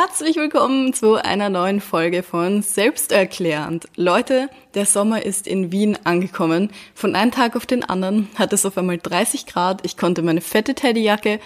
[0.00, 3.88] Herzlich willkommen zu einer neuen Folge von Selbsterklärend.
[3.96, 6.70] Leute, der Sommer ist in Wien angekommen.
[6.94, 9.84] Von einem Tag auf den anderen hat es auf einmal 30 Grad.
[9.84, 11.40] Ich konnte meine fette Teddyjacke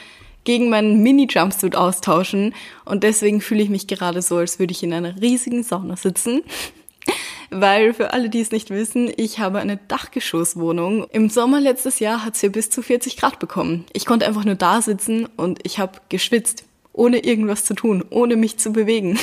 [0.44, 2.54] gegen meinen Mini-Jumpsuit austauschen
[2.84, 6.42] und deswegen fühle ich mich gerade so, als würde ich in einer riesigen Sauna sitzen.
[7.48, 11.06] Weil für alle, die es nicht wissen, ich habe eine Dachgeschosswohnung.
[11.10, 13.86] Im Sommer letztes Jahr hat es hier bis zu 40 Grad bekommen.
[13.94, 18.36] Ich konnte einfach nur da sitzen und ich habe geschwitzt ohne irgendwas zu tun, ohne
[18.36, 19.18] mich zu bewegen.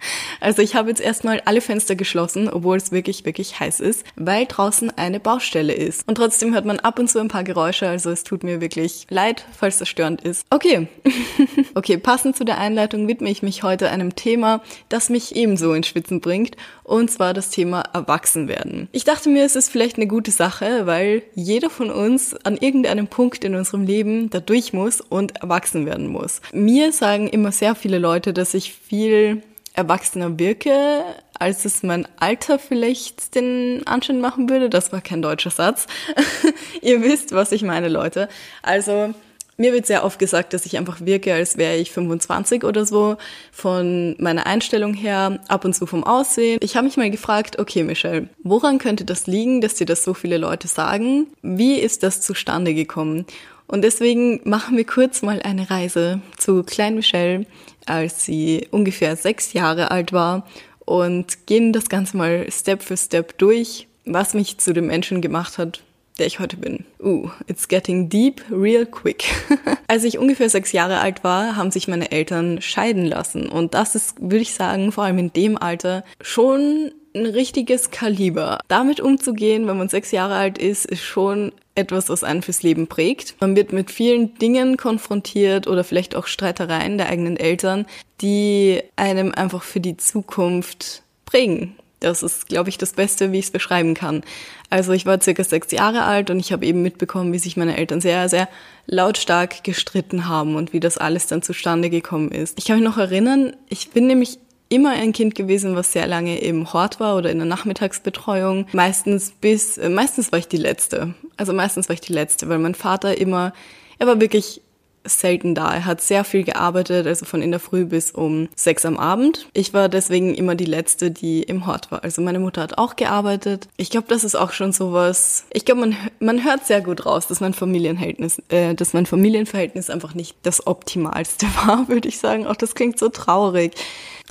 [0.40, 4.46] Also ich habe jetzt erstmal alle Fenster geschlossen, obwohl es wirklich, wirklich heiß ist, weil
[4.46, 6.06] draußen eine Baustelle ist.
[6.06, 9.06] Und trotzdem hört man ab und zu ein paar Geräusche, also es tut mir wirklich
[9.10, 10.46] leid, falls das störend ist.
[10.50, 10.86] Okay.
[11.74, 15.88] okay, passend zu der Einleitung widme ich mich heute einem Thema, das mich ebenso ins
[15.88, 18.88] Schwitzen bringt, und zwar das Thema Erwachsenwerden.
[18.92, 23.08] Ich dachte mir, es ist vielleicht eine gute Sache, weil jeder von uns an irgendeinem
[23.08, 26.40] Punkt in unserem Leben da durch muss und erwachsen werden muss.
[26.52, 29.42] Mir sagen immer sehr viele Leute, dass ich viel
[29.78, 31.04] erwachsener wirke,
[31.38, 34.68] als es mein Alter vielleicht den Anschein machen würde.
[34.68, 35.86] Das war kein deutscher Satz.
[36.82, 38.28] Ihr wisst, was ich meine, Leute.
[38.60, 39.14] Also,
[39.56, 43.18] mir wird sehr oft gesagt, dass ich einfach wirke, als wäre ich 25 oder so,
[43.52, 46.58] von meiner Einstellung her, ab und zu vom Aussehen.
[46.60, 50.12] Ich habe mich mal gefragt, okay, Michelle, woran könnte das liegen, dass dir das so
[50.12, 51.28] viele Leute sagen?
[51.42, 53.26] Wie ist das zustande gekommen?
[53.68, 57.44] Und deswegen machen wir kurz mal eine Reise zu Klein Michelle,
[57.88, 60.46] als sie ungefähr sechs Jahre alt war
[60.80, 65.58] und gehen das Ganze mal Step für Step durch, was mich zu dem Menschen gemacht
[65.58, 65.82] hat,
[66.18, 66.84] der ich heute bin.
[67.00, 69.24] Uh, it's getting deep real quick.
[69.86, 73.48] Als ich ungefähr sechs Jahre alt war, haben sich meine Eltern scheiden lassen.
[73.48, 78.58] Und das ist, würde ich sagen, vor allem in dem Alter schon ein richtiges Kaliber.
[78.68, 82.88] Damit umzugehen, wenn man sechs Jahre alt ist, ist schon etwas, was einen fürs Leben
[82.88, 83.36] prägt.
[83.40, 87.86] Man wird mit vielen Dingen konfrontiert oder vielleicht auch Streitereien der eigenen Eltern,
[88.20, 91.76] die einem einfach für die Zukunft prägen.
[92.00, 94.22] Das ist, glaube ich, das Beste, wie ich es beschreiben kann.
[94.70, 97.76] Also ich war circa sechs Jahre alt und ich habe eben mitbekommen, wie sich meine
[97.76, 98.48] Eltern sehr, sehr
[98.86, 102.58] lautstark gestritten haben und wie das alles dann zustande gekommen ist.
[102.58, 106.38] Ich kann mich noch erinnern, ich bin nämlich immer ein Kind gewesen, was sehr lange
[106.40, 108.66] im Hort war oder in der Nachmittagsbetreuung.
[108.72, 111.14] Meistens bis, äh, meistens war ich die Letzte.
[111.36, 113.52] Also meistens war ich die Letzte, weil mein Vater immer,
[113.98, 114.60] er war wirklich
[115.04, 115.72] selten da.
[115.72, 119.48] Er hat sehr viel gearbeitet, also von in der Früh bis um sechs am Abend.
[119.54, 122.04] Ich war deswegen immer die Letzte, die im Hort war.
[122.04, 123.68] Also meine Mutter hat auch gearbeitet.
[123.76, 125.46] Ich glaube, das ist auch schon sowas.
[125.52, 129.88] Ich glaube, man, man hört sehr gut raus, dass mein Familienverhältnis, äh, dass mein Familienverhältnis
[129.90, 132.46] einfach nicht das optimalste war, würde ich sagen.
[132.46, 133.72] Auch das klingt so traurig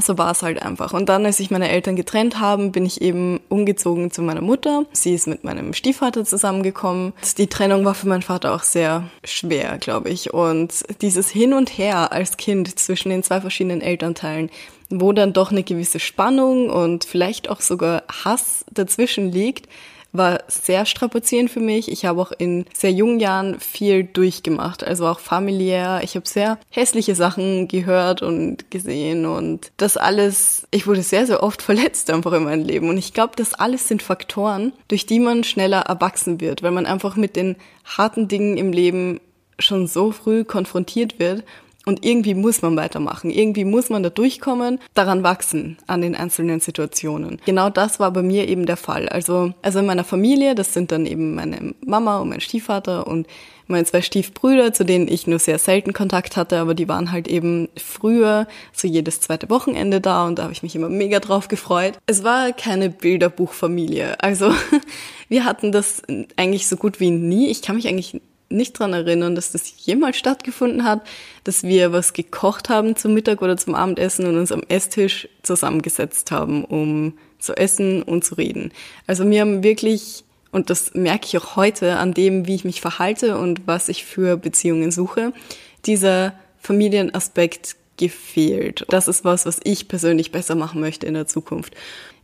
[0.02, 0.94] so war es halt einfach.
[0.94, 4.86] Und dann, als sich meine Eltern getrennt haben, bin ich eben umgezogen zu meiner Mutter.
[4.92, 7.14] Sie ist mit meinem Stiefvater zusammengekommen.
[7.38, 10.34] Die Trennung war für meinen Vater auch sehr schwer, glaube ich.
[10.34, 14.50] Und dieses Hin und Her als Kind zwischen den zwei verschiedenen Elternteilen,
[14.90, 19.68] wo dann doch eine gewisse Spannung und vielleicht auch sogar Hass dazwischen liegt,
[20.12, 21.92] war sehr strapazierend für mich.
[21.92, 26.02] Ich habe auch in sehr jungen Jahren viel durchgemacht, also auch familiär.
[26.04, 31.44] Ich habe sehr hässliche Sachen gehört und gesehen und das alles, ich wurde sehr, sehr
[31.44, 32.90] oft verletzt einfach in meinem Leben.
[32.90, 36.86] Und ich glaube, das alles sind Faktoren, durch die man schneller erwachsen wird, weil man
[36.86, 39.20] einfach mit den harten Dingen im Leben
[39.60, 41.44] schon so früh konfrontiert wird
[41.88, 43.32] und irgendwie muss man weitermachen.
[43.32, 47.40] Irgendwie muss man da durchkommen, daran wachsen an den einzelnen Situationen.
[47.46, 49.08] Genau das war bei mir eben der Fall.
[49.08, 53.26] Also, also in meiner Familie, das sind dann eben meine Mama und mein Stiefvater und
[53.68, 57.28] meine zwei Stiefbrüder, zu denen ich nur sehr selten Kontakt hatte, aber die waren halt
[57.28, 61.48] eben früher so jedes zweite Wochenende da und da habe ich mich immer mega drauf
[61.48, 61.98] gefreut.
[62.06, 64.22] Es war keine Bilderbuchfamilie.
[64.22, 64.52] Also
[65.30, 66.02] wir hatten das
[66.36, 67.48] eigentlich so gut wie nie.
[67.50, 71.02] Ich kann mich eigentlich nicht dran erinnern, dass das jemals stattgefunden hat,
[71.44, 76.32] dass wir was gekocht haben zum Mittag oder zum Abendessen und uns am Esstisch zusammengesetzt
[76.32, 78.72] haben, um zu essen und zu reden.
[79.06, 82.82] Also wir haben wirklich, und das merke ich auch heute an dem, wie ich mich
[82.82, 85.34] verhalte und was ich für Beziehungen suche,
[85.86, 88.86] dieser Familienaspekt gefehlt.
[88.90, 91.76] Das ist was, was ich persönlich besser machen möchte in der Zukunft.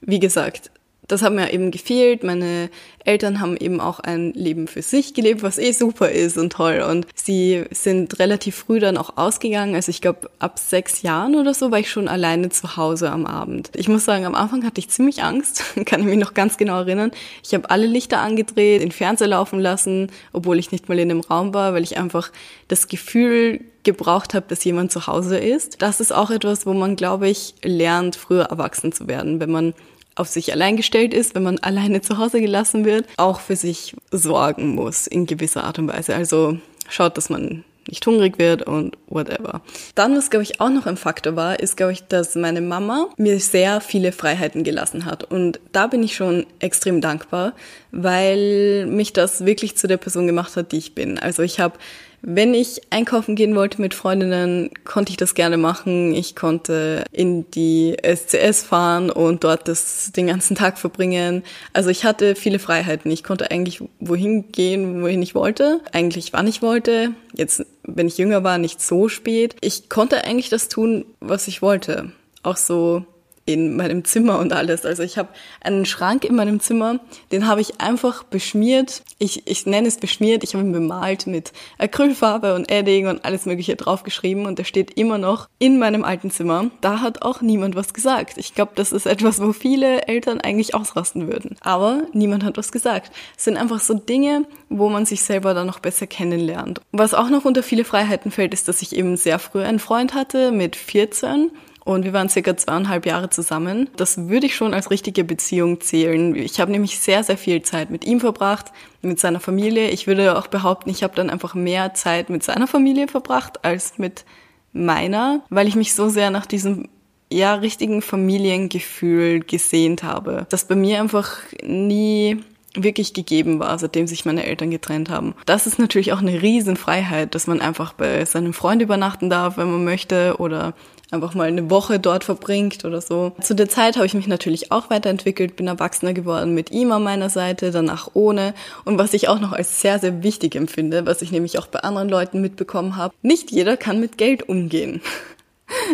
[0.02, 0.72] Wie gesagt,
[1.08, 2.24] das hat mir eben gefehlt.
[2.24, 2.70] Meine
[3.06, 6.84] Eltern haben eben auch ein Leben für sich gelebt, was eh super ist und toll.
[6.88, 9.76] Und sie sind relativ früh dann auch ausgegangen.
[9.76, 13.26] Also ich glaube, ab sechs Jahren oder so war ich schon alleine zu Hause am
[13.26, 13.72] Abend.
[13.76, 16.80] Ich muss sagen, am Anfang hatte ich ziemlich Angst, kann ich mich noch ganz genau
[16.80, 17.12] erinnern.
[17.44, 21.22] Ich habe alle Lichter angedreht, den Fernseher laufen lassen, obwohl ich nicht mal in dem
[21.22, 22.32] Raum war, weil ich einfach
[22.68, 25.82] das Gefühl gebraucht habe, dass jemand zu Hause ist.
[25.82, 29.74] Das ist auch etwas, wo man, glaube ich, lernt, früher erwachsen zu werden, wenn man
[30.15, 33.95] auf sich allein gestellt ist, wenn man alleine zu Hause gelassen wird, auch für sich
[34.12, 36.15] sorgen muss in gewisser Art und Weise.
[36.15, 36.57] Also
[36.89, 39.62] schaut, dass man nicht hungrig wird und whatever.
[39.95, 43.10] Dann, was glaube ich auch noch ein Faktor war, ist glaube ich, dass meine Mama
[43.18, 45.24] mir sehr viele Freiheiten gelassen hat.
[45.24, 47.54] Und da bin ich schon extrem dankbar,
[47.92, 51.19] weil mich das wirklich zu der Person gemacht hat, die ich bin.
[51.19, 51.77] Also ich habe
[52.25, 56.16] wenn ich einkaufen gehen wollte mit Freundinnen, konnte ich das gerne machen.
[56.16, 61.44] Ich konnte in die SCS fahren und dort das den ganzen Tag verbringen.
[61.74, 63.12] Also ich hatte viele Freiheiten.
[63.12, 65.81] Ich konnte eigentlich wohin gehen, wohin ich wollte.
[65.92, 67.12] Eigentlich wann ich wollte.
[67.34, 69.58] Jetzt, wenn ich jünger war, nicht so spät.
[69.60, 72.14] Ich konnte eigentlich das tun, was ich wollte.
[72.42, 73.06] Auch so
[73.45, 74.86] in meinem Zimmer und alles.
[74.86, 75.30] Also ich habe
[75.62, 77.00] einen Schrank in meinem Zimmer,
[77.31, 79.04] den habe ich einfach beschmiert.
[79.19, 83.45] Ich, ich nenne es beschmiert, ich habe ihn bemalt mit Acrylfarbe und Edding und alles
[83.45, 86.69] mögliche draufgeschrieben und der steht immer noch in meinem alten Zimmer.
[86.81, 88.38] Da hat auch niemand was gesagt.
[88.38, 91.57] Ich glaube, das ist etwas, wo viele Eltern eigentlich ausrasten würden.
[91.62, 93.12] Aber niemand hat was gesagt.
[93.38, 96.81] Es sind einfach so Dinge, wo man sich selber dann noch besser kennenlernt.
[96.92, 100.13] Was auch noch unter viele Freiheiten fällt, ist, dass ich eben sehr früh einen Freund
[100.13, 101.51] hatte mit 14
[101.86, 103.90] und wir waren circa zweieinhalb Jahre zusammen.
[103.96, 106.36] Das würde ich schon als richtige Beziehung zählen.
[106.36, 108.72] Ich habe nämlich sehr, sehr viel Zeit mit ihm verbracht,
[109.02, 109.90] mit seiner Familie.
[109.90, 113.98] Ich würde auch behaupten, ich habe dann einfach mehr Zeit mit seiner Familie verbracht als
[113.98, 114.26] mit
[114.72, 116.88] meiner, weil ich mich so sehr nach diesem
[117.32, 122.44] ja richtigen Familiengefühl gesehnt habe, das bei mir einfach nie
[122.76, 125.36] wirklich gegeben war, seitdem sich meine Eltern getrennt haben.
[125.46, 129.72] Das ist natürlich auch eine Riesenfreiheit, dass man einfach bei seinem Freund übernachten darf, wenn
[129.72, 130.74] man möchte, oder
[131.12, 133.34] einfach mal eine Woche dort verbringt oder so.
[133.42, 137.04] Zu der Zeit habe ich mich natürlich auch weiterentwickelt, bin erwachsener geworden mit ihm an
[137.04, 138.54] meiner Seite, danach ohne.
[138.86, 141.80] Und was ich auch noch als sehr, sehr wichtig empfinde, was ich nämlich auch bei
[141.80, 145.02] anderen Leuten mitbekommen habe, nicht jeder kann mit Geld umgehen.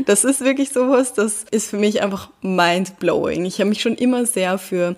[0.05, 3.45] Das ist wirklich sowas, das ist für mich einfach mind-blowing.
[3.45, 4.97] Ich habe mich schon immer sehr für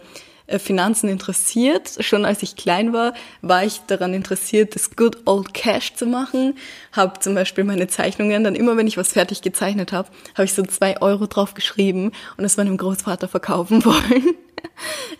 [0.59, 1.98] Finanzen interessiert.
[2.00, 6.56] Schon als ich klein war, war ich daran interessiert, das Good Old Cash zu machen.
[6.92, 10.53] Habe zum Beispiel meine Zeichnungen, dann immer wenn ich was fertig gezeichnet habe, habe ich
[10.53, 14.36] so zwei Euro drauf geschrieben und es meinem Großvater verkaufen wollen.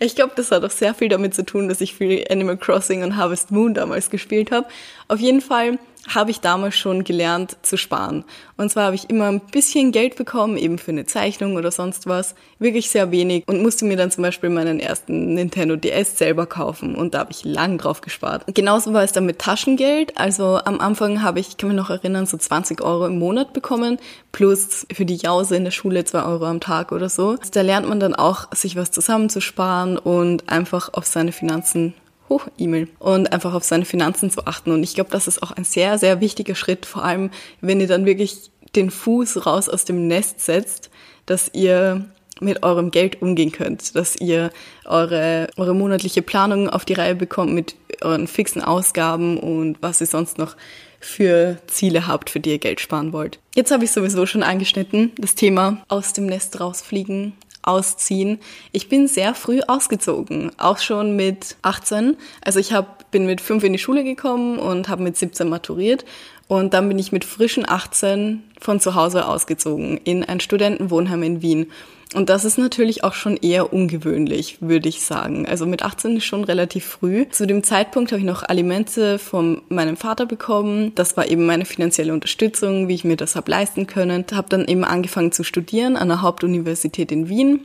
[0.00, 3.02] Ich glaube, das hat auch sehr viel damit zu tun, dass ich viel Animal Crossing
[3.02, 4.66] und Harvest Moon damals gespielt habe.
[5.08, 5.78] Auf jeden Fall
[6.08, 8.24] habe ich damals schon gelernt zu sparen.
[8.56, 12.06] Und zwar habe ich immer ein bisschen Geld bekommen, eben für eine Zeichnung oder sonst
[12.06, 16.46] was, wirklich sehr wenig und musste mir dann zum Beispiel meinen ersten Nintendo DS selber
[16.46, 18.44] kaufen und da habe ich lang drauf gespart.
[18.54, 20.18] Genauso war es dann mit Taschengeld.
[20.18, 23.52] Also am Anfang habe ich, ich kann mich noch erinnern, so 20 Euro im Monat
[23.52, 23.98] bekommen,
[24.32, 27.36] plus für die Jause in der Schule 2 Euro am Tag oder so.
[27.52, 31.94] Da lernt man dann auch, sich was zusammenzusparen und einfach auf seine Finanzen
[32.32, 34.72] hoch E-Mail und einfach auf seine Finanzen zu achten.
[34.72, 37.30] Und ich glaube, das ist auch ein sehr, sehr wichtiger Schritt, vor allem
[37.60, 40.90] wenn ihr dann wirklich den Fuß raus aus dem Nest setzt,
[41.26, 42.06] dass ihr
[42.40, 44.50] mit eurem Geld umgehen könnt, dass ihr
[44.84, 50.06] eure, eure monatliche Planung auf die Reihe bekommt mit euren fixen Ausgaben und was ihr
[50.06, 50.56] sonst noch
[50.98, 53.38] für Ziele habt, für die ihr Geld sparen wollt.
[53.54, 58.38] Jetzt habe ich sowieso schon angeschnitten, das Thema aus dem Nest rausfliegen, ausziehen.
[58.72, 62.16] Ich bin sehr früh ausgezogen, auch schon mit 18.
[62.44, 66.04] Also ich hab, bin mit 5 in die Schule gekommen und habe mit 17 maturiert.
[66.48, 71.42] Und dann bin ich mit frischen 18 von zu Hause ausgezogen in ein Studentenwohnheim in
[71.42, 71.70] Wien.
[72.14, 75.46] Und das ist natürlich auch schon eher ungewöhnlich, würde ich sagen.
[75.46, 77.26] Also mit 18 ist schon relativ früh.
[77.28, 80.94] Zu dem Zeitpunkt habe ich noch Alimente von meinem Vater bekommen.
[80.94, 84.24] Das war eben meine finanzielle Unterstützung, wie ich mir das habe leisten können.
[84.32, 87.60] Habe dann eben angefangen zu studieren an der Hauptuniversität in Wien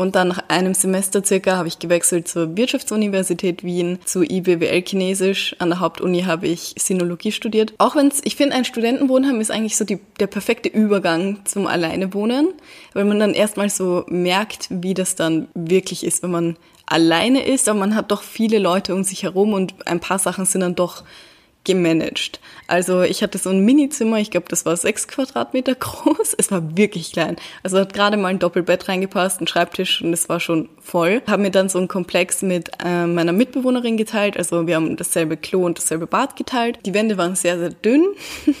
[0.00, 5.54] und dann nach einem Semester circa habe ich gewechselt zur Wirtschaftsuniversität Wien, zu IBWL Chinesisch.
[5.58, 7.74] An der Hauptuni habe ich Sinologie studiert.
[7.76, 12.48] Auch wenn ich finde, ein Studentenwohnheim ist eigentlich so die, der perfekte Übergang zum Alleinewohnen,
[12.94, 17.68] weil man dann erstmal so merkt, wie das dann wirklich ist, wenn man alleine ist,
[17.68, 20.74] aber man hat doch viele Leute um sich herum und ein paar Sachen sind dann
[20.74, 21.04] doch
[21.64, 22.40] gemanagt.
[22.66, 26.34] Also ich hatte so ein Mini-Zimmer, ich glaube, das war sechs Quadratmeter groß.
[26.38, 27.36] Es war wirklich klein.
[27.62, 31.22] Also hat gerade mal ein Doppelbett reingepasst, ein Schreibtisch und es war schon voll.
[31.26, 34.36] Haben mir dann so einen Komplex mit äh, meiner Mitbewohnerin geteilt.
[34.36, 36.78] Also wir haben dasselbe Klo und dasselbe Bad geteilt.
[36.86, 38.06] Die Wände waren sehr, sehr dünn.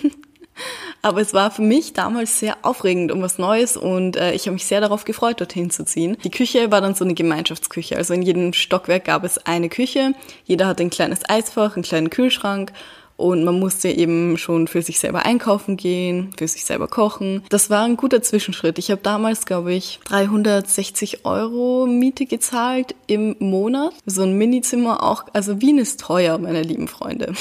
[1.02, 4.54] Aber es war für mich damals sehr aufregend und was Neues und äh, ich habe
[4.54, 6.16] mich sehr darauf gefreut, dorthin zu ziehen.
[6.24, 7.96] Die Küche war dann so eine Gemeinschaftsküche.
[7.96, 10.14] Also in jedem Stockwerk gab es eine Küche.
[10.44, 12.72] Jeder hatte ein kleines Eisfach, einen kleinen Kühlschrank
[13.20, 17.44] und man musste eben schon für sich selber einkaufen gehen, für sich selber kochen.
[17.50, 18.78] Das war ein guter Zwischenschritt.
[18.78, 23.92] Ich habe damals, glaube ich, 360 Euro Miete gezahlt im Monat.
[24.06, 25.24] So ein Minizimmer auch.
[25.34, 27.34] Also Wien ist teuer, meine lieben Freunde.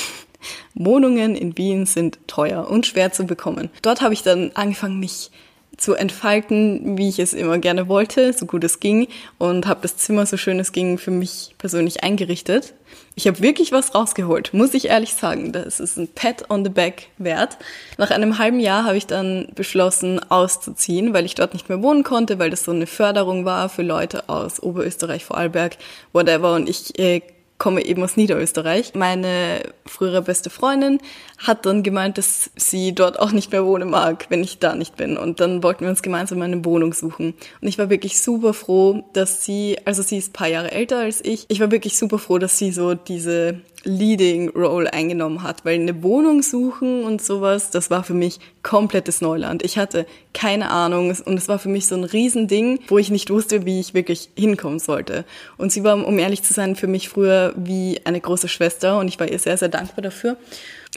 [0.74, 3.69] Wohnungen in Wien sind teuer und schwer zu bekommen.
[3.81, 5.31] Dort habe ich dann angefangen, mich
[5.79, 9.98] zu entfalten, wie ich es immer gerne wollte, so gut es ging und habe das
[9.98, 12.74] Zimmer so schön es ging für mich persönlich eingerichtet.
[13.15, 15.51] Ich habe wirklich was rausgeholt, muss ich ehrlich sagen.
[15.51, 17.58] Das ist ein Pat on the Back wert.
[17.98, 22.03] Nach einem halben Jahr habe ich dann beschlossen, auszuziehen, weil ich dort nicht mehr wohnen
[22.03, 25.77] konnte, weil das so eine Förderung war für Leute aus Oberösterreich, Vorarlberg,
[26.13, 26.55] whatever.
[26.55, 27.22] Und ich äh,
[27.60, 28.96] komme eben aus Niederösterreich.
[28.96, 31.00] Meine frühere beste Freundin
[31.38, 34.96] hat dann gemeint, dass sie dort auch nicht mehr wohnen mag, wenn ich da nicht
[34.96, 35.18] bin.
[35.18, 37.36] Und dann wollten wir uns gemeinsam eine Wohnung suchen.
[37.62, 41.24] Und ich war wirklich super froh, dass sie, also sie ist paar Jahre älter als
[41.24, 45.75] ich, ich war wirklich super froh, dass sie so diese Leading Role eingenommen hat, weil
[45.75, 49.63] eine Wohnung suchen und sowas, das war für mich komplettes Neuland.
[49.63, 53.29] Ich hatte keine Ahnung und es war für mich so ein Riesending, wo ich nicht
[53.29, 55.25] wusste, wie ich wirklich hinkommen sollte.
[55.57, 59.07] Und sie war, um ehrlich zu sein, für mich früher wie eine große Schwester und
[59.07, 60.38] ich war ihr sehr, sehr dankbar dafür.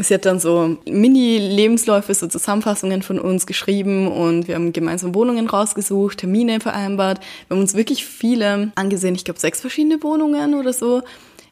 [0.00, 5.46] Sie hat dann so Mini-Lebensläufe, so Zusammenfassungen von uns geschrieben und wir haben gemeinsam Wohnungen
[5.46, 7.20] rausgesucht, Termine vereinbart.
[7.46, 11.02] Wir haben uns wirklich viele angesehen, ich glaube sechs verschiedene Wohnungen oder so.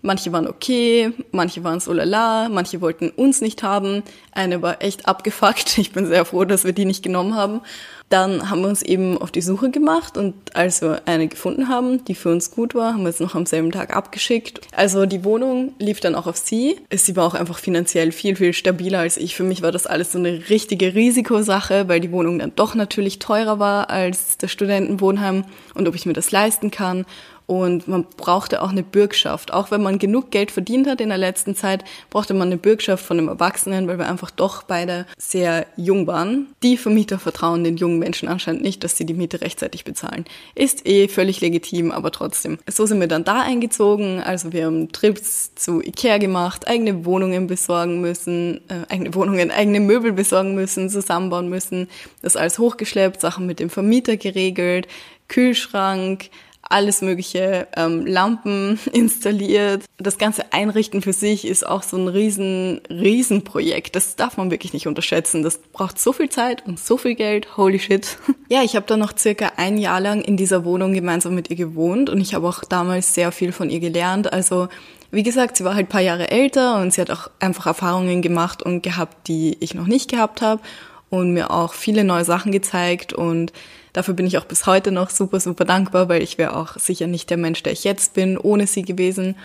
[0.02, 4.02] Manche waren okay, manche waren so lala, manche wollten uns nicht haben.
[4.32, 5.78] Eine war echt abgefuckt.
[5.80, 7.62] Ich bin sehr froh, dass wir die nicht genommen haben.
[8.10, 12.04] Dann haben wir uns eben auf die Suche gemacht und als wir eine gefunden haben,
[12.04, 14.60] die für uns gut war, haben wir es noch am selben Tag abgeschickt.
[14.74, 16.76] Also die Wohnung lief dann auch auf sie.
[16.92, 19.36] Sie war auch einfach finanziell viel, viel stabiler als ich.
[19.36, 23.20] Für mich war das alles so eine richtige Risikosache, weil die Wohnung dann doch natürlich
[23.20, 27.06] teurer war als das Studentenwohnheim und ob ich mir das leisten kann.
[27.50, 29.52] Und man brauchte auch eine Bürgschaft.
[29.52, 33.04] Auch wenn man genug Geld verdient hat in der letzten Zeit, brauchte man eine Bürgschaft
[33.04, 36.54] von einem Erwachsenen, weil wir einfach doch beide sehr jung waren.
[36.62, 40.26] Die Vermieter vertrauen den jungen Menschen anscheinend nicht, dass sie die Miete rechtzeitig bezahlen.
[40.54, 42.56] Ist eh völlig legitim, aber trotzdem.
[42.68, 44.20] So sind wir dann da eingezogen.
[44.20, 49.80] Also wir haben Trips zu Ikea gemacht, eigene Wohnungen besorgen müssen, äh, eigene Wohnungen, eigene
[49.80, 51.88] Möbel besorgen müssen, zusammenbauen müssen.
[52.22, 54.86] Das alles hochgeschleppt, Sachen mit dem Vermieter geregelt,
[55.26, 56.30] Kühlschrank,
[56.62, 59.84] alles mögliche ähm, Lampen installiert.
[59.98, 63.96] Das ganze Einrichten für sich ist auch so ein riesen, riesen Projekt.
[63.96, 65.42] Das darf man wirklich nicht unterschätzen.
[65.42, 67.56] Das braucht so viel Zeit und so viel Geld.
[67.56, 68.18] Holy shit.
[68.48, 71.56] ja, ich habe dann noch circa ein Jahr lang in dieser Wohnung gemeinsam mit ihr
[71.56, 74.32] gewohnt und ich habe auch damals sehr viel von ihr gelernt.
[74.32, 74.68] Also
[75.10, 78.62] wie gesagt, sie war halt paar Jahre älter und sie hat auch einfach Erfahrungen gemacht
[78.62, 80.62] und gehabt, die ich noch nicht gehabt habe
[81.08, 83.52] und mir auch viele neue Sachen gezeigt und
[83.92, 87.06] Dafür bin ich auch bis heute noch super, super dankbar, weil ich wäre auch sicher
[87.06, 89.36] nicht der Mensch, der ich jetzt bin, ohne sie gewesen.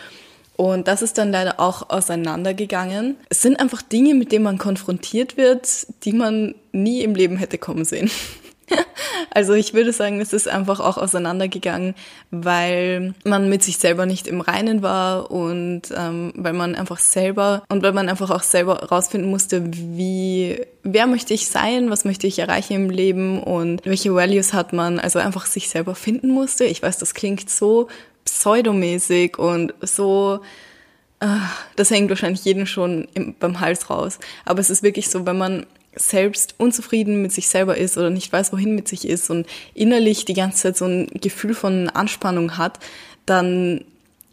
[0.58, 3.18] Und das ist dann leider auch auseinandergegangen.
[3.30, 5.68] Es sind einfach Dinge, mit denen man konfrontiert wird,
[6.04, 8.10] die man nie im Leben hätte kommen sehen.
[9.32, 11.96] Also ich würde sagen, es ist einfach auch auseinandergegangen,
[12.32, 17.64] weil man mit sich selber nicht im Reinen war und ähm, weil man einfach selber
[17.70, 22.28] und weil man einfach auch selber rausfinden musste, wie, wer möchte ich sein, was möchte
[22.28, 26.66] ich erreichen im Leben und welche Values hat man, also einfach sich selber finden musste.
[26.66, 27.88] Ich weiß, das klingt so
[28.26, 30.42] pseudomäßig und so
[31.20, 34.20] ah, das hängt wahrscheinlich jeden schon im, beim Hals raus.
[34.46, 38.32] Aber es ist wirklich so, wenn man selbst unzufrieden mit sich selber ist oder nicht
[38.32, 42.58] weiß, wohin mit sich ist und innerlich die ganze Zeit so ein Gefühl von Anspannung
[42.58, 42.80] hat,
[43.26, 43.86] dann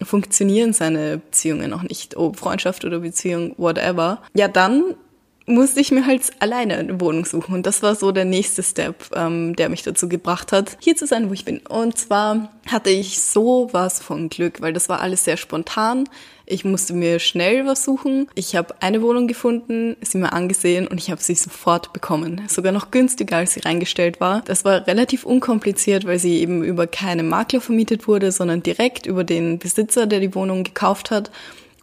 [0.02, 4.20] funktionieren seine Beziehungen auch nicht, ob Freundschaft oder Beziehung, whatever.
[4.34, 4.94] Ja, dann
[5.46, 7.54] musste ich mir halt alleine eine Wohnung suchen.
[7.54, 11.06] Und das war so der nächste Step, ähm, der mich dazu gebracht hat, hier zu
[11.06, 11.58] sein, wo ich bin.
[11.68, 16.08] Und zwar hatte ich sowas von Glück, weil das war alles sehr spontan.
[16.46, 18.28] Ich musste mir schnell was suchen.
[18.34, 22.42] Ich habe eine Wohnung gefunden, sie mir angesehen und ich habe sie sofort bekommen.
[22.48, 24.42] Sogar noch günstiger, als sie reingestellt war.
[24.44, 29.24] Das war relativ unkompliziert, weil sie eben über keine Makler vermietet wurde, sondern direkt über
[29.24, 31.30] den Besitzer, der die Wohnung gekauft hat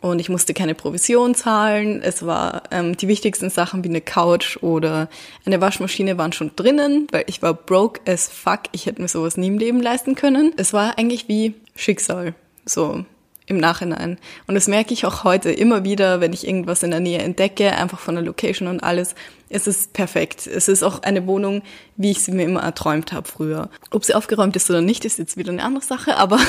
[0.02, 2.02] und ich musste keine Provision zahlen.
[2.02, 5.10] Es war ähm, die wichtigsten Sachen wie eine Couch oder
[5.46, 8.62] eine Waschmaschine waren schon drinnen, weil ich war broke as fuck.
[8.72, 10.54] Ich hätte mir sowas nie im Leben leisten können.
[10.58, 12.34] Es war eigentlich wie Schicksal.
[12.66, 13.04] So
[13.50, 14.18] im Nachhinein.
[14.48, 17.74] Und das merke ich auch heute immer wieder, wenn ich irgendwas in der Nähe entdecke,
[17.74, 19.16] einfach von der Location und alles.
[19.50, 20.46] Es ist perfekt.
[20.46, 21.64] Es ist auch eine Wohnung,
[21.98, 23.70] wie ich sie mir immer erträumt habe früher.
[23.90, 26.40] Ob sie aufgeräumt ist oder nicht, ist jetzt wieder eine andere Sache, aber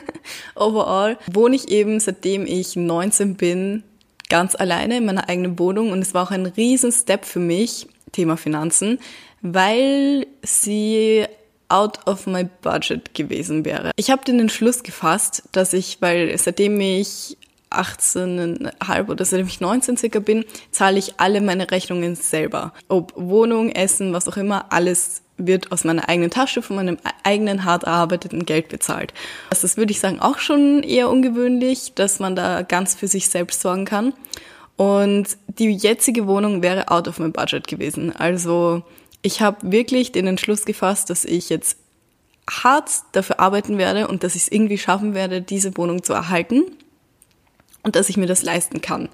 [0.54, 3.82] overall wohne ich eben, seitdem ich 19 bin,
[4.28, 7.86] ganz alleine in meiner eigenen Wohnung und es war auch ein riesen Step für mich,
[8.12, 8.98] Thema Finanzen,
[9.40, 11.26] weil sie
[11.72, 13.90] out of my budget gewesen wäre.
[13.96, 17.38] Ich habe den Entschluss gefasst, dass ich, weil seitdem ich
[17.70, 22.72] 18,5 oder seitdem ich 19 circa bin, zahle ich alle meine Rechnungen selber.
[22.88, 27.64] Ob Wohnung, Essen, was auch immer, alles wird aus meiner eigenen Tasche, von meinem eigenen
[27.64, 29.14] hart erarbeiteten Geld bezahlt.
[29.50, 33.28] Das ist, würde ich sagen, auch schon eher ungewöhnlich, dass man da ganz für sich
[33.28, 34.12] selbst sorgen kann.
[34.76, 38.14] Und die jetzige Wohnung wäre out of my budget gewesen.
[38.14, 38.82] Also
[39.22, 41.76] Ich habe wirklich den Entschluss gefasst, dass ich jetzt
[42.50, 46.64] hart dafür arbeiten werde und dass ich es irgendwie schaffen werde, diese Wohnung zu erhalten
[47.82, 49.08] und dass ich mir das leisten kann.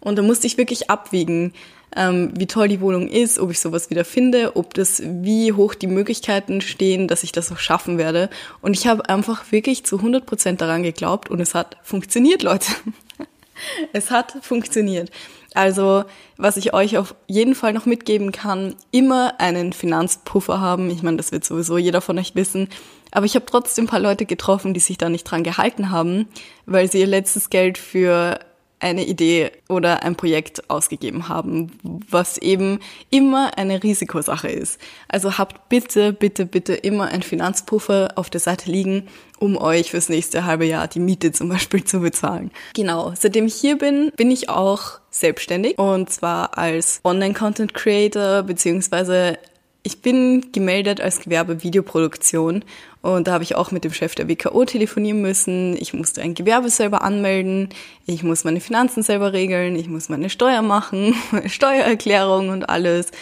[0.00, 1.52] Und da musste ich wirklich abwiegen,
[1.96, 5.74] ähm, wie toll die Wohnung ist, ob ich sowas wieder finde, ob das, wie hoch
[5.74, 8.28] die Möglichkeiten stehen, dass ich das auch schaffen werde.
[8.60, 12.70] Und ich habe einfach wirklich zu 100 Prozent daran geglaubt und es hat funktioniert, Leute.
[13.92, 15.10] es hat funktioniert.
[15.54, 16.04] Also,
[16.36, 20.90] was ich euch auf jeden Fall noch mitgeben kann, immer einen Finanzpuffer haben.
[20.90, 22.68] Ich meine, das wird sowieso jeder von euch wissen.
[23.10, 26.28] Aber ich habe trotzdem ein paar Leute getroffen, die sich da nicht dran gehalten haben,
[26.66, 28.38] weil sie ihr letztes Geld für
[28.80, 32.80] eine Idee oder ein Projekt ausgegeben haben, was eben
[33.10, 34.80] immer eine Risikosache ist.
[35.08, 39.08] Also habt bitte, bitte, bitte immer ein Finanzpuffer auf der Seite liegen,
[39.38, 42.50] um euch fürs nächste halbe Jahr die Miete zum Beispiel zu bezahlen.
[42.74, 49.38] Genau, seitdem ich hier bin, bin ich auch selbstständig und zwar als Online-Content Creator beziehungsweise
[49.82, 52.64] ich bin gemeldet als Gewerbe Videoproduktion
[53.00, 55.76] und da habe ich auch mit dem Chef der WKO telefonieren müssen.
[55.76, 57.70] Ich musste ein Gewerbe selber anmelden,
[58.06, 61.14] ich muss meine Finanzen selber regeln, ich muss meine Steuer machen,
[61.46, 63.12] Steuererklärung und alles.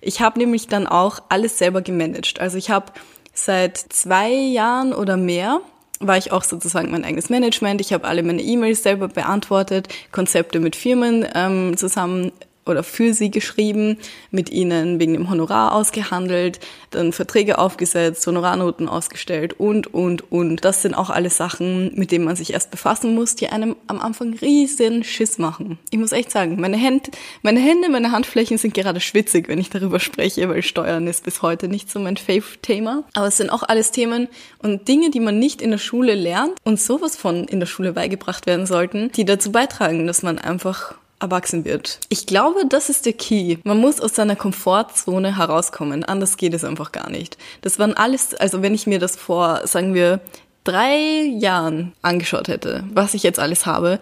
[0.00, 2.40] Ich habe nämlich dann auch alles selber gemanagt.
[2.40, 2.92] Also ich habe
[3.32, 5.60] seit zwei Jahren oder mehr
[6.00, 7.80] war ich auch sozusagen mein eigenes Management.
[7.80, 12.32] Ich habe alle meine E-Mails selber beantwortet, Konzepte mit Firmen ähm, zusammen
[12.64, 13.98] oder für sie geschrieben,
[14.30, 20.64] mit ihnen wegen dem Honorar ausgehandelt, dann Verträge aufgesetzt, Honorarnoten ausgestellt und, und, und.
[20.64, 24.00] Das sind auch alles Sachen, mit denen man sich erst befassen muss, die einem am
[24.00, 25.78] Anfang riesen Schiss machen.
[25.90, 27.10] Ich muss echt sagen, meine Hände,
[27.42, 31.42] meine Hände, meine Handflächen sind gerade schwitzig, wenn ich darüber spreche, weil Steuern ist bis
[31.42, 33.04] heute nicht so mein Fave-Thema.
[33.14, 34.28] Aber es sind auch alles Themen
[34.58, 37.92] und Dinge, die man nicht in der Schule lernt und sowas von in der Schule
[37.92, 42.00] beigebracht werden sollten, die dazu beitragen, dass man einfach erwachsen wird.
[42.08, 43.58] Ich glaube, das ist der Key.
[43.64, 46.04] Man muss aus seiner Komfortzone herauskommen.
[46.04, 47.38] Anders geht es einfach gar nicht.
[47.62, 50.20] Das waren alles, also wenn ich mir das vor, sagen wir,
[50.64, 54.00] drei Jahren angeschaut hätte, was ich jetzt alles habe,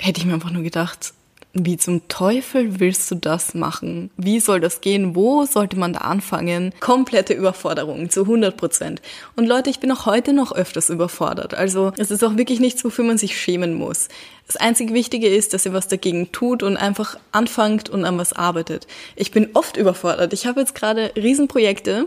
[0.00, 1.12] hätte ich mir einfach nur gedacht,
[1.58, 4.10] wie zum Teufel willst du das machen?
[4.16, 5.14] Wie soll das gehen?
[5.14, 6.74] Wo sollte man da anfangen?
[6.80, 9.00] Komplette Überforderung zu 100 Prozent.
[9.36, 11.54] Und Leute, ich bin auch heute noch öfters überfordert.
[11.54, 14.08] Also es ist auch wirklich nichts, wofür man sich schämen muss.
[14.46, 18.32] Das einzige Wichtige ist, dass ihr was dagegen tut und einfach anfangt und an was
[18.34, 18.86] arbeitet.
[19.16, 20.32] Ich bin oft überfordert.
[20.32, 22.06] Ich habe jetzt gerade Riesenprojekte,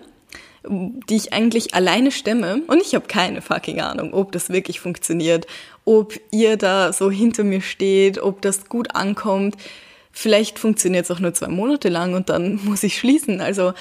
[0.67, 5.47] die ich eigentlich alleine stemme und ich habe keine fucking Ahnung, ob das wirklich funktioniert,
[5.85, 9.55] ob ihr da so hinter mir steht, ob das gut ankommt.
[10.11, 13.41] Vielleicht funktioniert es auch nur zwei Monate lang und dann muss ich schließen.
[13.41, 13.73] Also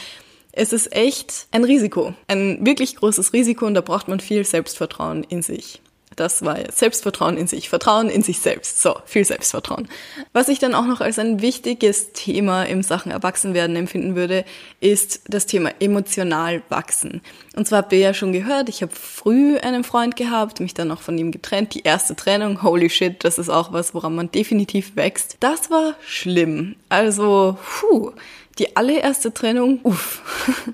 [0.53, 5.25] es ist echt ein Risiko, ein wirklich großes Risiko und da braucht man viel Selbstvertrauen
[5.25, 5.81] in sich.
[6.19, 8.83] Das war Selbstvertrauen in sich, Vertrauen in sich selbst.
[8.83, 9.89] So, viel Selbstvertrauen.
[10.33, 14.45] Was ich dann auch noch als ein wichtiges Thema im Sachen Erwachsenwerden empfinden würde,
[14.81, 17.21] ist das Thema emotional wachsen.
[17.55, 20.91] Und zwar habt ihr ja schon gehört, ich habe früh einen Freund gehabt, mich dann
[20.91, 21.75] auch von ihm getrennt.
[21.75, 25.37] Die erste Trennung, holy shit, das ist auch was, woran man definitiv wächst.
[25.39, 26.75] Das war schlimm.
[26.89, 28.11] Also, puh,
[28.59, 30.23] die allererste Trennung, uff,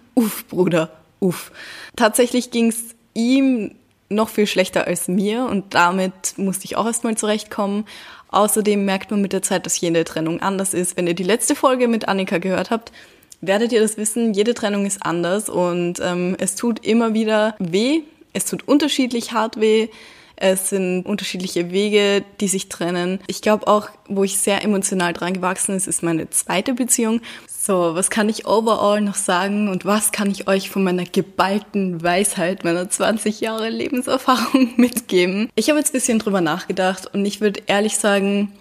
[0.14, 1.52] uff, Bruder, uff.
[1.96, 3.74] Tatsächlich ging's ihm
[4.08, 7.84] noch viel schlechter als mir und damit musste ich auch erstmal zurechtkommen.
[8.28, 10.96] Außerdem merkt man mit der Zeit, dass jede Trennung anders ist.
[10.96, 12.92] Wenn ihr die letzte Folge mit Annika gehört habt,
[13.40, 14.34] werdet ihr das wissen.
[14.34, 18.02] Jede Trennung ist anders und ähm, es tut immer wieder weh.
[18.32, 19.88] Es tut unterschiedlich hart weh.
[20.36, 23.20] Es sind unterschiedliche Wege, die sich trennen.
[23.26, 27.20] Ich glaube auch, wo ich sehr emotional dran gewachsen ist, ist meine zweite Beziehung.
[27.46, 32.02] So, was kann ich overall noch sagen und was kann ich euch von meiner geballten
[32.02, 35.48] Weisheit, meiner 20 Jahre Lebenserfahrung mitgeben?
[35.54, 38.52] Ich habe jetzt ein bisschen drüber nachgedacht und ich würde ehrlich sagen,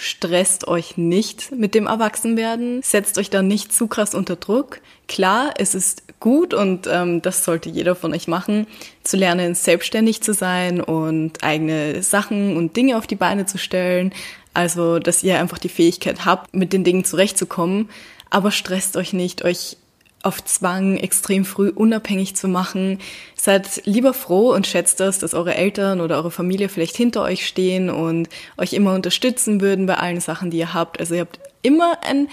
[0.00, 4.80] stresst euch nicht mit dem Erwachsenwerden, setzt euch da nicht zu krass unter Druck.
[5.08, 8.66] Klar, es ist gut und ähm, das sollte jeder von euch machen,
[9.02, 14.12] zu lernen, selbstständig zu sein und eigene Sachen und Dinge auf die Beine zu stellen.
[14.52, 17.88] Also, dass ihr einfach die Fähigkeit habt, mit den Dingen zurechtzukommen
[18.30, 19.76] aber stresst euch nicht, euch
[20.22, 22.98] auf Zwang extrem früh unabhängig zu machen.
[23.36, 27.46] Seid lieber froh und schätzt das, dass eure Eltern oder eure Familie vielleicht hinter euch
[27.46, 28.28] stehen und
[28.58, 31.00] euch immer unterstützen würden bei allen Sachen, die ihr habt.
[31.00, 32.28] Also ihr habt immer ein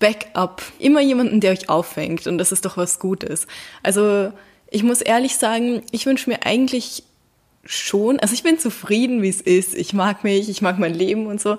[0.00, 3.46] Backup, immer jemanden, der euch auffängt und das ist doch was Gutes.
[3.82, 4.32] Also
[4.70, 7.04] ich muss ehrlich sagen, ich wünsche mir eigentlich
[7.64, 9.74] schon, also ich bin zufrieden, wie es ist.
[9.74, 11.58] Ich mag mich, ich mag mein Leben und so,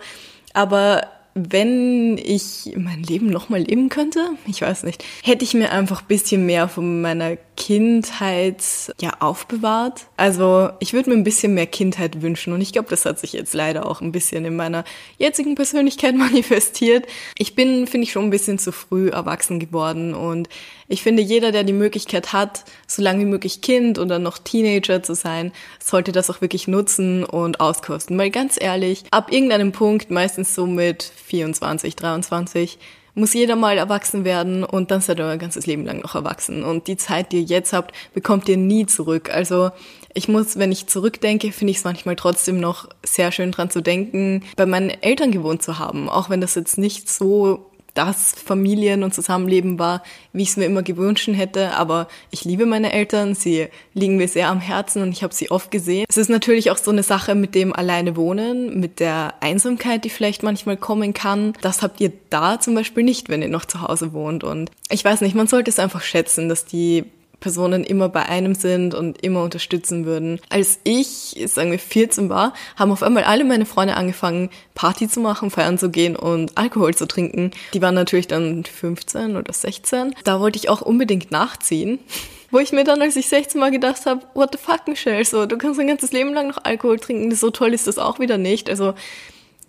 [0.54, 6.02] aber wenn ich mein Leben nochmal leben könnte, ich weiß nicht, hätte ich mir einfach
[6.02, 8.64] bisschen mehr von meiner Kindheit
[9.00, 10.08] ja aufbewahrt.
[10.18, 13.34] Also ich würde mir ein bisschen mehr Kindheit wünschen und ich glaube, das hat sich
[13.34, 14.84] jetzt leider auch ein bisschen in meiner
[15.18, 17.06] jetzigen Persönlichkeit manifestiert.
[17.38, 20.50] Ich bin, finde ich, schon ein bisschen zu früh erwachsen geworden und
[20.92, 25.04] Ich finde, jeder, der die Möglichkeit hat, so lange wie möglich Kind oder noch Teenager
[25.04, 28.18] zu sein, sollte das auch wirklich nutzen und auskosten.
[28.18, 32.80] Weil ganz ehrlich, ab irgendeinem Punkt, meistens so mit 24, 23,
[33.14, 36.64] muss jeder mal erwachsen werden und dann seid ihr euer ganzes Leben lang noch erwachsen.
[36.64, 39.30] Und die Zeit, die ihr jetzt habt, bekommt ihr nie zurück.
[39.32, 39.70] Also
[40.16, 43.82] ich muss, wenn ich zurückdenke, finde ich es manchmal trotzdem noch sehr schön dran zu
[43.82, 46.10] denken, bei meinen Eltern gewohnt zu haben.
[46.10, 50.66] Auch wenn das jetzt nicht so das Familien- und Zusammenleben war, wie ich es mir
[50.66, 51.76] immer gewünscht hätte.
[51.76, 55.52] Aber ich liebe meine Eltern, sie liegen mir sehr am Herzen und ich habe sie
[55.52, 56.06] oft gesehen.
[56.08, 60.10] Es ist natürlich auch so eine Sache mit dem alleine wohnen, mit der Einsamkeit, die
[60.10, 61.54] vielleicht manchmal kommen kann.
[61.62, 64.44] Das habt ihr da zum Beispiel nicht, wenn ihr noch zu Hause wohnt.
[64.44, 67.06] Und ich weiß nicht, man sollte es einfach schätzen, dass die
[67.40, 70.40] Personen immer bei einem sind und immer unterstützen würden.
[70.50, 75.20] Als ich, sagen wir, 14 war, haben auf einmal alle meine Freunde angefangen, Party zu
[75.20, 77.52] machen, feiern zu gehen und Alkohol zu trinken.
[77.74, 80.16] Die waren natürlich dann 15 oder 16.
[80.24, 82.00] Da wollte ich auch unbedingt nachziehen.
[82.52, 85.46] Wo ich mir dann, als ich 16 mal gedacht habe, what the fuck, Michelle, so,
[85.46, 88.40] du kannst dein ganzes Leben lang noch Alkohol trinken, so toll ist das auch wieder
[88.40, 88.72] nicht.
[88.72, 88.96] Also,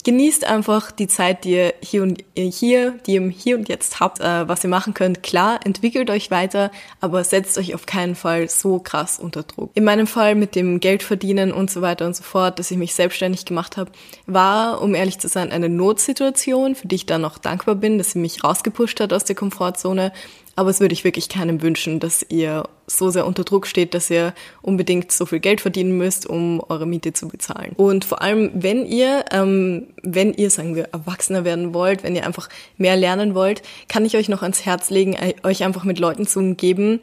[0.04, 4.20] genießt einfach die Zeit, die ihr hier und hier, die ihr hier und jetzt habt,
[4.20, 5.22] äh, was ihr machen könnt.
[5.22, 9.70] Klar, entwickelt euch weiter, aber setzt euch auf keinen Fall so krass unter Druck.
[9.74, 12.78] In meinem Fall mit dem Geld verdienen und so weiter und so fort, dass ich
[12.78, 13.90] mich selbstständig gemacht habe,
[14.26, 18.12] war, um ehrlich zu sein, eine Notsituation, für die ich dann noch dankbar bin, dass
[18.12, 20.12] sie mich rausgepusht hat aus der Komfortzone.
[20.56, 24.10] Aber es würde ich wirklich keinem wünschen, dass ihr so sehr unter Druck steht, dass
[24.10, 27.72] ihr unbedingt so viel Geld verdienen müsst, um eure Miete zu bezahlen.
[27.76, 32.26] Und vor allem, wenn ihr, ähm, wenn ihr, sagen wir, erwachsener werden wollt, wenn ihr
[32.26, 36.26] einfach mehr lernen wollt, kann ich euch noch ans Herz legen, euch einfach mit Leuten
[36.26, 37.00] zu umgeben,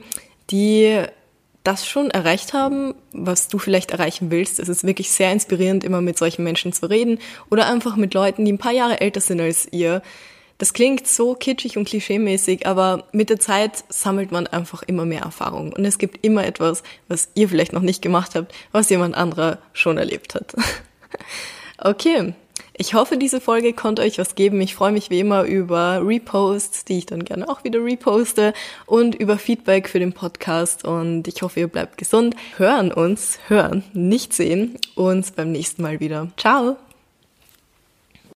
[0.51, 1.01] die
[1.67, 4.57] das schon erreicht haben, was du vielleicht erreichen willst.
[4.59, 8.45] Es ist wirklich sehr inspirierend, immer mit solchen Menschen zu reden oder einfach mit Leuten,
[8.45, 10.01] die ein paar Jahre älter sind als ihr
[10.57, 15.21] das klingt so kitschig und klischeemäßig, aber mit der Zeit sammelt man einfach immer mehr
[15.21, 15.71] Erfahrung.
[15.73, 19.59] Und es gibt immer etwas, was ihr vielleicht noch nicht gemacht habt, was jemand anderer
[19.73, 20.55] schon erlebt hat.
[21.77, 22.33] okay.
[22.79, 24.61] Ich hoffe, diese Folge konnte euch was geben.
[24.61, 28.53] Ich freue mich wie immer über Reposts, die ich dann gerne auch wieder reposte
[28.85, 30.85] und über Feedback für den Podcast.
[30.85, 32.35] Und ich hoffe, ihr bleibt gesund.
[32.57, 36.27] Hören uns, hören, nicht sehen, uns beim nächsten Mal wieder.
[36.37, 36.77] Ciao!